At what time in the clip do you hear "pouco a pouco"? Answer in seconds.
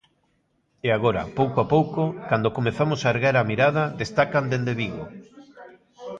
1.39-2.01